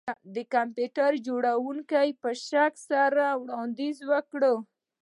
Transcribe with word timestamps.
د 0.35 0.37
کمپیوټر 0.53 1.11
جوړونکي 1.27 2.07
په 2.21 2.29
شک 2.47 2.73
سره 2.89 3.23
یو 3.31 3.37
وړاندیز 3.43 3.97
وکړ 4.11 4.41